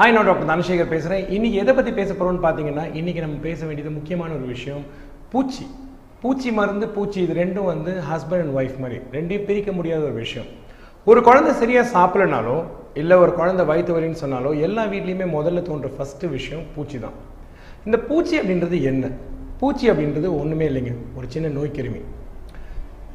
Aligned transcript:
Hi 0.00 0.12
நான் 0.12 0.28
doctor 0.28 0.50
Dhanasekar 0.50 0.90
பேசுகிறேன் 0.90 1.24
இன்றைக்கி 1.36 1.56
எதை 1.62 1.72
பற்றி 1.74 1.92
பேச 1.92 2.12
போகிறோம்னு 2.12 2.42
பார்த்தீங்கன்னா 2.44 2.84
இன்னைக்கு 2.98 3.20
நம்ம 3.20 3.36
பேச 3.46 3.66
வேண்டியது 3.66 3.90
முக்கியமான 3.96 4.30
ஒரு 4.32 4.46
விஷயம் 4.52 4.84
பூச்சி. 5.32 5.64
பூச்சி 6.20 6.52
மருந்து 6.52 6.88
பூச்சி 6.88 7.18
இது 7.22 7.34
ரெண்டும் 7.40 7.64
வந்து 7.64 7.92
ஹஸ்பண்ட் 8.10 8.42
அண்ட் 8.44 8.54
ஒய்ஃப் 8.58 8.78
மாதிரி. 8.82 9.00
ரெண்டையும் 9.12 9.44
பிரிக்க 9.48 9.72
முடியாத 9.72 10.02
ஒரு 10.02 10.12
விஷயம். 10.12 10.46
ஒரு 11.04 11.22
குழந்தை 11.22 11.52
சரியாக 11.52 11.90
சாப்பிடலனாலோ 11.96 12.56
இல்லை 12.94 13.16
ஒரு 13.16 13.34
குழந்தை 13.34 13.66
வயிற்று 13.66 13.96
வலின்னு 13.98 14.22
சொன்னாலோ 14.22 14.60
எல்லா 14.60 14.84
வீட்லேயுமே 14.84 15.26
முதல்ல 15.36 15.62
தோன்ற 15.62 15.90
ஃபஸ்ட்டு 15.98 16.30
விஷயம் 16.30 16.64
பூச்சி 16.74 16.98
தான். 16.98 17.18
இந்த 17.84 17.98
பூச்சி 17.98 18.40
அப்படின்றது 18.40 18.82
என்ன? 18.82 19.10
பூச்சி 19.58 19.90
அப்படின்றது 19.90 20.30
ஒன்றுமே 20.40 20.68
இல்லைங்க. 20.68 20.94
ஒரு 21.16 21.26
சின்ன 21.28 21.60
நோய்க்கிருமி 21.60 22.02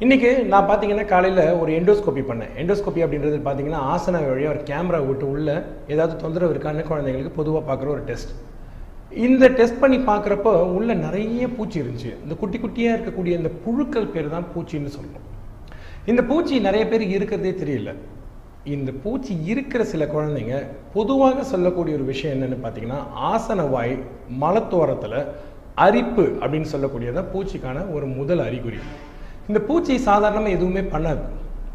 இன்றைக்கி 0.04 0.30
நான் 0.52 0.66
பார்த்தீங்கன்னா 0.68 1.04
காலையில் 1.10 1.38
ஒரு 1.60 1.70
எண்டோஸ்கோப்பி 1.76 2.22
பண்ணேன். 2.30 2.50
எண்டோஸ்கோப்பி 2.62 3.02
அப்படின்றது 3.04 3.36
பார்த்தீங்கன்னா 3.46 3.78
ஆசன 3.92 4.20
வழியாக 4.24 4.52
ஒரு 4.54 4.60
கேமரா 4.70 4.98
விட்டு 5.06 5.24
உள்ளே 5.34 5.54
ஏதாவது 5.92 6.14
தொந்தரவு 6.22 6.52
இருக்கான்னு 6.54 6.82
குழந்தைங்களுக்கு 6.90 7.32
பொதுவாக 7.38 7.62
பார்க்குற 7.68 7.88
ஒரு 7.94 8.02
டெஸ்ட். 8.10 8.32
இந்த 9.28 9.48
டெஸ்ட் 9.60 9.80
பண்ணி 9.84 9.98
பார்க்குறப்போ 10.10 10.52
உள்ளே 10.78 10.96
நிறைய 11.06 11.48
பூச்சி 11.56 11.80
இருந்துச்சு. 11.82 12.12
இந்த 12.24 12.36
குட்டி 12.42 12.60
குட்டியாக 12.64 12.96
இருக்கக்கூடிய 12.96 13.40
இந்த 13.40 13.52
புழுக்கள் 13.64 14.10
பேர் 14.16 14.30
தான் 14.36 14.46
பூச்சின்னு 14.52 14.94
சொல்லுவோம் 14.98 15.24
இந்த 16.12 16.24
பூச்சி 16.32 16.60
நிறைய 16.68 16.84
பேர் 16.92 17.06
இருக்கிறதே 17.14 17.54
தெரியல. 17.62 17.96
இந்த 18.76 18.92
பூச்சி 19.06 19.32
இருக்கிற 19.54 19.82
சில 19.94 20.04
குழந்தைங்க 20.14 20.62
பொதுவாக 20.98 21.48
சொல்லக்கூடிய 21.54 21.94
ஒரு 22.00 22.08
விஷயம் 22.12 22.36
என்னன்னு 22.36 22.62
பார்த்தீங்கன்னா 22.68 23.02
ஆசன 23.32 23.70
வாய் 23.74 23.98
மலத்தோரத்தில் 24.44 25.20
அரிப்பு 25.88 26.26
அப்படின்னு 26.42 26.72
சொல்லக்கூடியதான் 26.76 27.32
பூச்சிக்கான 27.34 27.90
ஒரு 27.96 28.08
முதல் 28.20 28.46
அறிகுறி. 28.48 28.80
இந்த 29.50 29.58
பூச்சி 29.68 29.94
சாதாரணமாக 30.08 30.56
எதுவுமே 30.56 30.82
பண்ணாது. 30.94 31.22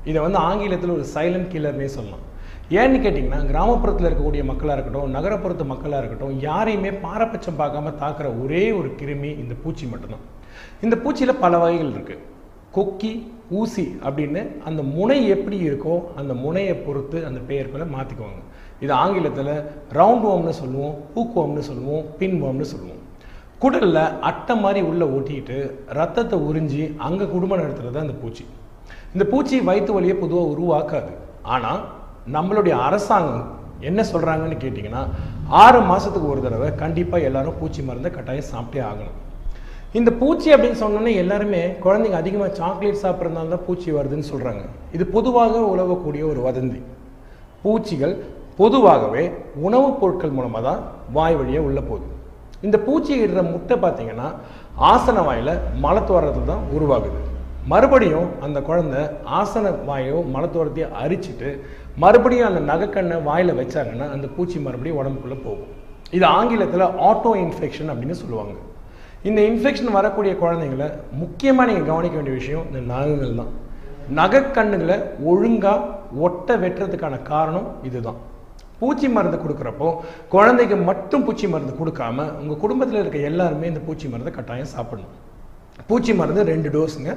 இதை 0.09 0.19
வந்து 0.25 0.39
ஆங்கிலத்தில் 0.49 0.95
ஒரு 0.97 1.05
சைலண்ட் 1.15 1.49
கில்லர்னே 1.53 1.87
சொல்லலாம். 1.97 2.25
ஏன்னு 2.79 2.97
கேட்டிங்கன்னா 3.03 3.39
கிராமப்புறத்தில் 3.51 4.07
இருக்கக்கூடிய 4.09 4.43
மக்களாக 4.49 4.75
இருக்கட்டும் 4.77 5.15
நகரப்புறத்து 5.15 5.65
மக்களாக 5.71 6.01
இருக்கட்டும் 6.01 6.35
யாரையுமே 6.47 6.91
பாரபட்சம் 7.05 7.59
பார்க்காம 7.61 7.93
தாக்குற 8.03 8.27
ஒரே 8.43 8.63
ஒரு 8.79 8.89
கிருமி 8.99 9.31
இந்த 9.43 9.55
பூச்சி 9.63 9.85
மட்டும்தான். 9.93 10.25
இந்த 10.85 10.95
பூச்சியில் 11.03 11.41
பல 11.43 11.53
வகைகள் 11.63 11.93
இருக்குது 11.95 12.23
கொக்கி 12.75 13.11
ஊசி 13.59 13.85
அப்படின்னு 14.07 14.41
அந்த 14.67 14.81
முனை 14.95 15.17
எப்படி 15.35 15.57
இருக்கோ 15.67 15.95
அந்த 16.19 16.33
முனையை 16.43 16.75
பொறுத்து 16.85 17.17
அந்த 17.29 17.39
பெயர்களை 17.49 17.85
மாற்றிக்குவாங்க 17.95 18.41
இது 18.83 18.93
ஆங்கிலத்தில் 19.03 19.53
ரவுண்ட் 19.99 20.27
ஓம்னு 20.31 20.53
சொல்லுவோம் 20.61 20.95
பூக்குவோம்னு 21.15 21.63
சொல்லுவோம் 21.69 22.05
பின் 22.19 22.37
ஓம்னு 22.47 22.67
சொல்லுவோம். 22.73 23.00
குடலில் 23.61 24.03
அட்டை 24.29 24.53
மாதிரி 24.63 24.81
உள்ளே 24.89 25.05
ஒட்டிக்கிட்டு 25.15 25.57
ரத்தத்தை 25.97 26.37
உறிஞ்சி 26.47 26.83
அங்கே 27.07 27.25
குடும்பம் 27.33 27.61
நடத்துறது 27.63 27.97
அந்த 28.03 28.13
பூச்சி. 28.21 28.43
இந்த 29.13 29.23
பூச்சி 29.31 29.55
வயிற்று 29.69 29.93
வலியை 29.93 30.15
பொதுவாக 30.21 30.51
உருவாக்காது. 30.53 31.11
ஆனால் 31.53 31.81
நம்மளுடைய 32.35 32.75
அரசாங்கம் 32.87 33.47
என்ன 33.89 34.01
சொல்கிறாங்கன்னு 34.11 34.57
கேட்டிங்கன்னா 34.63 35.01
ஆறு 35.63 35.79
மாதத்துக்கு 35.81 36.31
ஒரு 36.33 36.41
தடவை 36.41 36.69
கண்டிப்பாக 36.75 37.27
எல்லாரும் 37.29 37.59
பூச்சி 37.59 37.81
மருந்தை 37.81 38.11
கட்டாயம் 38.11 38.49
சாப்பிட்டே 38.53 38.81
ஆகணும். 38.89 39.17
இந்த 39.99 40.09
பூச்சி 40.21 40.49
அப்படின்னு 40.53 40.81
சொன்னோன்னே 40.81 41.13
எல்லாருமே 41.21 41.61
குழந்தைங்க 41.85 42.19
அதிகமாக 42.23 42.55
சாக்லேட் 42.59 43.01
சாப்பிட்றதுனால 43.03 43.53
தான் 43.53 43.65
பூச்சி 43.65 43.89
வருதுன்னு 43.97 44.29
சொல்கிறாங்க 44.31 44.63
இது 44.97 45.05
பொதுவாக 45.15 45.63
உழவக்கூடிய 45.73 46.23
ஒரு 46.31 46.41
வதந்தி. 46.47 46.81
பூச்சிகள் 47.63 48.15
பொதுவாகவே 48.61 49.23
உணவுப் 49.67 49.99
பொருட்கள் 50.01 50.35
மூலமாக 50.37 50.63
தான் 50.69 50.81
வாய் 51.17 51.35
வழியாக 51.35 51.67
உள்ளே 51.67 51.83
போகுது. 51.89 52.07
இந்த 52.67 52.77
பூச்சி 52.85 53.11
இடுற 53.23 53.41
முட்டை 53.51 53.75
பார்த்தீங்கன்னா 53.83 54.27
ஆசன 54.93 55.23
வாயில் 55.27 55.53
மலத்துவாரத்தில் 55.83 56.49
தான் 56.51 56.65
உருவாகுது. 56.75 57.19
மறுபடியும் 57.71 58.29
அந்த 58.45 58.59
குழந்தை 58.67 59.01
ஆசன 59.39 59.71
வாயோ 59.89 60.19
மலத்துவாரத்தையும் 60.33 60.95
அரிச்சிட்டு 61.01 61.49
மறுபடியும் 62.03 62.49
அந்த 62.49 62.61
நகைக்கண்ணை 62.71 63.17
வாயில் 63.29 63.57
வச்சாங்கன்னா 63.61 64.07
அந்த 64.15 64.27
பூச்சி 64.35 64.57
மறுபடியும் 64.65 64.99
உடம்புக்குள்ளே 65.01 65.37
போகும். 65.47 65.71
இது 66.17 66.25
ஆங்கிலத்தில் 66.37 66.85
ஆட்டோ 67.09 67.31
இன்ஃபெக்ஷன் 67.45 67.91
அப்படின்னு 67.93 68.17
சொல்லுவாங்க. 68.21 68.55
இந்த 69.29 69.39
இன்ஃபெக்ஷன் 69.49 69.97
வரக்கூடிய 69.99 70.33
குழந்தைங்கள 70.43 70.85
முக்கியமாக 71.21 71.67
நீங்கள் 71.69 71.89
கவனிக்க 71.91 72.15
வேண்டிய 72.17 72.35
விஷயம் 72.41 72.67
இந்த 72.69 72.79
நகங்கள் 72.93 73.39
தான் 73.41 73.51
நகைக்கண்ணுகளை 74.19 74.97
ஒழுங்காக 75.31 75.89
ஒட்ட 76.25 76.55
வெட்டுறதுக்கான 76.63 77.21
காரணம் 77.31 77.67
இதுதான். 77.87 78.19
பூச்சி 78.81 79.07
மருந்து 79.15 79.39
கொடுக்குறப்போ 79.41 79.89
குழந்தைக்கு 80.35 80.77
மட்டும் 80.91 81.25
பூச்சி 81.25 81.47
மருந்து 81.55 81.73
கொடுக்காம 81.81 82.27
உங்கள் 82.41 82.61
குடும்பத்தில் 82.63 83.01
இருக்க 83.01 83.19
எல்லாருமே 83.31 83.67
இந்த 83.71 83.83
பூச்சி 83.89 84.07
மருந்தை 84.13 84.33
கட்டாயம் 84.37 84.73
சாப்பிடணும். 84.75 85.13
பூச்சி 85.89 86.13
மருந்து 86.19 86.41
ரெண்டு 86.53 86.69
டோஸுங்க. 86.75 87.11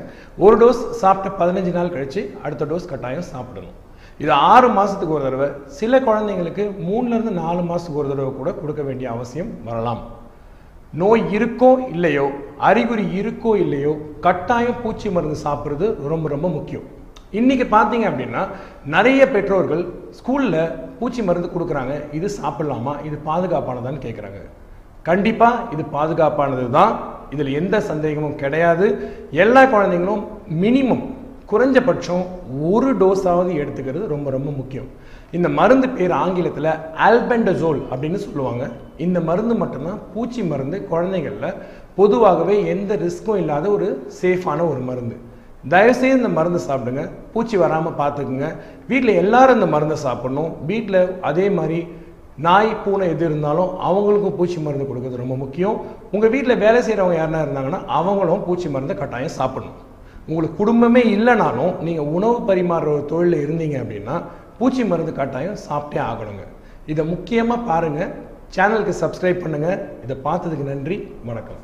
ஒரு 0.44 0.56
டோஸ் 0.62 0.82
சாப்பிட்ட 1.02 1.30
பதினஞ்சு 1.40 1.72
நாள் 1.76 1.94
கழித்து 1.94 2.22
அடுத்த 2.44 2.68
டோஸ் 2.70 2.90
கட்டாயம் 2.92 3.30
சாப்பிடணும். 3.32 3.74
இது 4.22 4.32
ஆறு 4.52 4.68
மாதத்துக்கு 4.76 5.14
ஒரு 5.16 5.24
தடவை. 5.26 5.48
சில 5.78 5.98
குழந்தைங்களுக்கு 6.08 6.64
மூணுலேருந்து 6.88 7.32
நாலு 7.42 7.62
மாதத்துக்கு 7.70 8.00
ஒரு 8.02 8.10
தடவை 8.12 8.32
கூட 8.40 8.50
கொடுக்க 8.60 8.82
வேண்டிய 8.88 9.08
அவசியம் 9.14 9.50
வரலாம். 9.68 10.02
நோய் 11.02 11.24
இருக்கோ 11.36 11.70
இல்லையோ 11.94 12.26
அறிகுறி 12.68 13.06
இருக்கோ 13.20 13.52
இல்லையோ 13.64 13.92
கட்டாயம் 14.26 14.80
பூச்சி 14.82 15.08
மருந்து 15.16 15.38
சாப்பிட்றது 15.46 15.86
ரொம்ப 16.12 16.28
ரொம்ப 16.34 16.48
முக்கியம். 16.58 16.86
இன்றைக்கி 17.38 17.64
பார்த்தீங்க 17.76 18.06
அப்படின்னா 18.10 18.42
நிறைய 18.94 19.22
பெற்றோர்கள் 19.34 19.80
ஸ்கூலில் 20.18 20.60
பூச்சி 20.98 21.20
மருந்து 21.28 21.48
கொடுக்குறாங்க. 21.54 21.94
இது 22.18 22.26
சாப்பிட்லாமா? 22.40 22.92
இது 23.08 23.16
பாதுகாப்பானதான்னு 23.30 24.04
கேட்குறாங்க 24.04 24.40
கண்டிப்பாக 25.08 25.64
இது 25.74 25.82
பாதுகாப்பானது 25.96 26.66
தான் 26.76 26.92
இதில் 27.34 27.50
எந்த 27.60 27.76
சந்தேகமும் 27.88 28.38
கிடையாது. 28.42 28.86
எல்லா 29.44 29.62
குழந்தைங்களும் 29.74 30.22
மினிமம் 30.62 31.04
குறைஞ்சபட்சம் 31.50 32.24
ஒரு 32.70 32.90
டோஸாவது 33.00 33.50
எடுத்துக்கிறது 33.62 34.06
ரொம்ப 34.14 34.28
ரொம்ப 34.36 34.50
முக்கியம். 34.60 34.88
இந்த 35.36 35.48
மருந்து 35.58 35.88
பேர் 35.98 36.16
ஆங்கிலத்தில் 36.22 36.72
ஆல்பெண்டசோல் 37.08 37.82
அப்படின்னு 37.92 38.20
சொல்லுவாங்க. 38.26 38.64
இந்த 39.06 39.18
மருந்து 39.28 39.54
மட்டும்தான் 39.62 40.00
பூச்சி 40.14 40.42
மருந்து 40.52 40.76
குழந்தைகளில் 40.92 41.60
பொதுவாகவே 42.00 42.56
எந்த 42.74 42.94
ரிஸ்க்கும் 43.04 43.40
இல்லாத 43.44 43.66
ஒரு 43.76 43.88
சேஃபான 44.22 44.60
ஒரு 44.72 44.82
மருந்து. 44.90 45.16
தயவுசெய்து 45.72 46.18
இந்த 46.20 46.30
மருந்து 46.38 46.60
சாப்பிடுங்க. 46.68 47.02
பூச்சி 47.32 47.56
வராமல் 47.62 47.98
பார்த்துக்குங்க. 48.00 48.48
வீட்டில் 48.90 49.20
எல்லாரும் 49.22 49.56
இந்த 49.58 49.68
மருந்தை 49.74 49.96
சாப்பிடணும். 50.06 50.50
வீட்டில் 50.70 51.00
அதே 51.28 51.46
மாதிரி 51.58 51.78
நாய் 52.46 52.70
பூனை 52.84 53.06
எது 53.14 53.24
இருந்தாலும் 53.28 53.70
அவங்களுக்கும் 53.88 54.36
பூச்சி 54.38 54.58
மருந்து 54.66 54.86
கொடுக்கறது 54.88 55.22
ரொம்ப 55.22 55.36
முக்கியம். 55.42 55.76
உங்கள் 56.14 56.32
வீட்டில் 56.34 56.62
வேலை 56.64 56.80
செய்கிறவங்க 56.86 57.18
யாருனா 57.18 57.42
இருந்தாங்கன்னா 57.44 57.80
அவங்களும் 57.98 58.44
பூச்சி 58.46 58.68
மருந்தை 58.74 58.96
கட்டாயம் 59.02 59.36
சாப்பிடணும். 59.40 59.80
உங்களுக்கு 60.28 60.60
குடும்பமே 60.62 61.02
இல்லைனாலும் 61.16 61.74
நீங்கள் 61.86 62.10
உணவு 62.16 62.36
பரிமாறுற 62.50 62.90
ஒரு 62.96 63.04
தொழிலில் 63.12 63.44
இருந்தீங்க 63.44 63.76
அப்படின்னா 63.82 64.16
பூச்சி 64.58 64.84
மருந்து 64.92 65.14
கட்டாயம் 65.20 65.60
சாப்பிட்டே 65.68 66.00
ஆகணுங்க. 66.10 66.44
இதை 66.92 67.04
முக்கியமாக 67.12 67.66
பாருங்கள் 67.70 68.12
சேனலுக்கு 68.56 68.94
சப்ஸ்கிரைப் 69.02 69.44
பண்ணுங்கள் 69.44 69.80
இதை 70.06 70.16
பார்த்ததுக்கு 70.26 70.66
நன்றி. 70.72 70.98
வணக்கம். 71.30 71.62